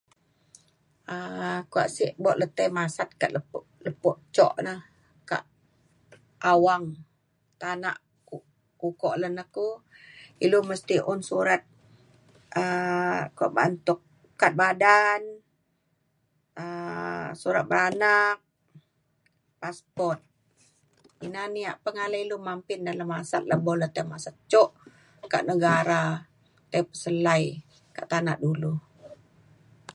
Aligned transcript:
um 1.13 1.59
kua 1.71 1.85
se 1.95 2.05
buak 2.21 2.37
le 2.39 2.45
tei 2.57 2.69
masat 2.77 3.09
ka 3.21 3.27
lepo 3.35 3.59
lepo 3.85 4.09
cuk 4.35 4.53
na 4.65 4.73
ka 5.29 5.37
awang 6.51 6.85
tanak 7.61 7.97
ku- 8.29 8.51
ukok 8.87 9.15
lan 9.21 9.33
ne 9.37 9.43
ku 9.55 9.67
ilu 10.45 10.59
mesti 10.69 10.95
un 11.11 11.19
surat 11.29 11.61
um 12.61 13.19
kuak 13.37 13.53
ba'an 13.57 13.73
tuk 13.87 14.01
kad 14.39 14.53
badan 14.61 15.21
um 16.61 17.25
surat 17.41 17.65
beranak 17.71 18.37
passport. 19.61 20.19
ina 21.25 21.43
na 21.53 21.59
ia' 21.61 21.79
pengalai 21.85 22.21
ilu 22.25 22.37
mampin 22.47 22.79
dalem 22.87 23.09
masat 23.13 23.43
lebo 23.51 23.71
tai 23.95 24.05
masat 24.11 24.35
cuk 24.51 24.69
ka 25.31 25.39
negara 25.49 26.03
tai 26.71 26.81
peselai 26.89 27.43
ka 27.95 28.03
tanak 28.11 28.37
dulu 28.43 28.71